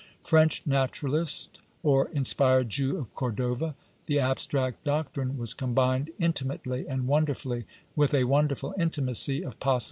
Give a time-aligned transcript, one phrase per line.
[0.23, 3.75] French naturalist or inspired Jew of Cordova,
[4.07, 9.43] the abstract doctrine was combined intimately and wonderfully with a wonderful intimacy of possible 1
[9.43, 9.79] Libres Meditations, pp.